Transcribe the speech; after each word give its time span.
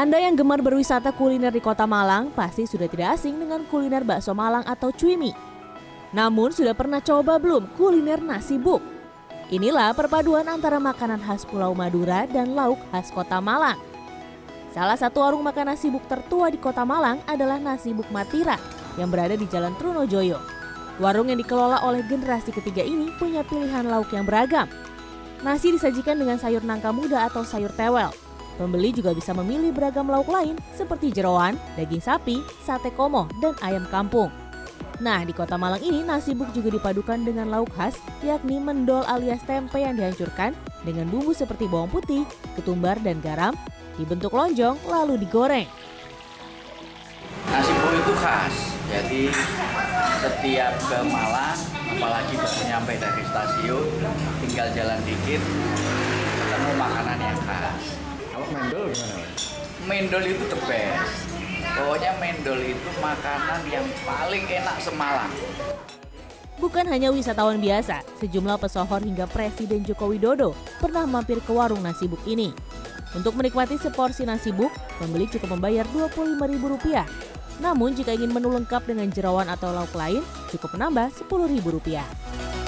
Anda 0.00 0.16
yang 0.16 0.32
gemar 0.32 0.64
berwisata 0.64 1.12
kuliner 1.12 1.52
di 1.52 1.60
kota 1.60 1.84
Malang 1.84 2.32
pasti 2.32 2.64
sudah 2.64 2.88
tidak 2.88 3.20
asing 3.20 3.36
dengan 3.36 3.68
kuliner 3.68 4.00
bakso 4.00 4.32
Malang 4.32 4.64
atau 4.64 4.88
cuimi. 4.88 5.36
Namun 6.16 6.56
sudah 6.56 6.72
pernah 6.72 7.04
coba 7.04 7.36
belum 7.36 7.68
kuliner 7.76 8.16
nasi 8.16 8.56
buk? 8.56 8.80
Inilah 9.52 9.92
perpaduan 9.92 10.48
antara 10.48 10.80
makanan 10.80 11.20
khas 11.20 11.44
Pulau 11.44 11.76
Madura 11.76 12.24
dan 12.24 12.56
lauk 12.56 12.80
khas 12.88 13.12
kota 13.12 13.44
Malang. 13.44 13.76
Salah 14.72 14.96
satu 14.96 15.20
warung 15.20 15.44
makan 15.44 15.76
nasi 15.76 15.92
buk 15.92 16.08
tertua 16.08 16.48
di 16.48 16.56
kota 16.56 16.80
Malang 16.80 17.20
adalah 17.28 17.60
Nasi 17.60 17.92
Buk 17.92 18.08
Matira 18.08 18.56
yang 18.96 19.12
berada 19.12 19.36
di 19.36 19.44
Jalan 19.52 19.76
Trunojoyo. 19.76 20.40
Warung 20.96 21.28
yang 21.28 21.36
dikelola 21.36 21.84
oleh 21.84 22.00
generasi 22.08 22.56
ketiga 22.56 22.80
ini 22.80 23.12
punya 23.20 23.44
pilihan 23.44 23.84
lauk 23.84 24.08
yang 24.16 24.24
beragam. 24.24 24.64
Nasi 25.44 25.76
disajikan 25.76 26.16
dengan 26.16 26.40
sayur 26.40 26.64
nangka 26.64 26.88
muda 26.88 27.28
atau 27.28 27.44
sayur 27.44 27.74
tewel, 27.76 28.08
Pembeli 28.58 28.90
juga 28.90 29.14
bisa 29.14 29.30
memilih 29.36 29.70
beragam 29.70 30.08
lauk 30.08 30.28
lain 30.28 30.58
seperti 30.74 31.12
jeroan, 31.14 31.54
daging 31.76 32.02
sapi, 32.02 32.42
sate 32.64 32.90
komo, 32.92 33.30
dan 33.38 33.54
ayam 33.62 33.86
kampung. 33.88 34.32
Nah, 35.00 35.24
di 35.24 35.32
kota 35.32 35.56
Malang 35.56 35.80
ini 35.80 36.04
nasi 36.04 36.36
buk 36.36 36.52
juga 36.52 36.68
dipadukan 36.68 37.24
dengan 37.24 37.48
lauk 37.48 37.72
khas, 37.72 37.96
yakni 38.20 38.60
mendol 38.60 39.00
alias 39.08 39.40
tempe 39.48 39.80
yang 39.80 39.96
dihancurkan 39.96 40.52
dengan 40.84 41.08
bumbu 41.08 41.32
seperti 41.32 41.64
bawang 41.72 41.88
putih, 41.88 42.28
ketumbar, 42.52 43.00
dan 43.00 43.16
garam, 43.24 43.56
dibentuk 43.96 44.36
lonjong 44.36 44.76
lalu 44.84 45.16
digoreng. 45.16 45.64
Nasi 47.48 47.72
buk 47.80 47.92
itu 47.96 48.12
khas, 48.20 48.54
jadi 48.92 49.22
setiap 50.20 50.72
ke 50.84 50.98
Malang, 51.08 51.60
apalagi 51.96 52.36
baru 52.36 52.62
nyampe 52.68 52.92
dari 53.00 53.22
stasiun, 53.24 53.86
tinggal 54.44 54.68
jalan 54.76 55.00
dikit, 55.08 55.40
ketemu 56.44 56.70
makanan 56.76 57.18
yang 57.24 57.40
khas. 57.48 58.09
Mendol 58.50 58.90
gimana? 58.90 59.16
Mendol 59.86 60.24
itu 60.26 60.44
the 60.50 60.58
best. 60.66 61.30
Pokoknya 61.70 62.18
mendol 62.18 62.58
itu 62.58 62.90
makanan 62.98 63.62
yang 63.70 63.86
paling 64.02 64.42
enak 64.42 64.76
semalam. 64.82 65.30
Bukan 66.58 66.82
hanya 66.90 67.14
wisatawan 67.14 67.62
biasa, 67.62 68.02
sejumlah 68.18 68.58
pesohor 68.58 69.06
hingga 69.06 69.30
Presiden 69.30 69.86
Joko 69.86 70.10
Widodo 70.10 70.58
pernah 70.82 71.06
mampir 71.06 71.38
ke 71.40 71.54
warung 71.54 71.80
nasi 71.86 72.10
buk 72.10 72.20
ini. 72.26 72.50
Untuk 73.14 73.38
menikmati 73.38 73.78
seporsi 73.78 74.26
nasi 74.26 74.50
buk, 74.50 74.74
pembeli 74.98 75.30
cukup 75.30 75.54
membayar 75.54 75.86
Rp25.000. 75.94 77.06
Namun 77.62 77.94
jika 77.94 78.10
ingin 78.18 78.34
menu 78.34 78.50
lengkap 78.50 78.82
dengan 78.82 79.06
jerawan 79.14 79.46
atau 79.46 79.70
lauk 79.70 79.94
lain, 79.94 80.26
cukup 80.50 80.74
menambah 80.74 81.14
Rp10.000. 81.22 82.59